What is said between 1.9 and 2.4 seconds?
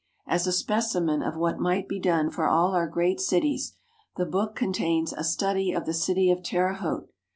done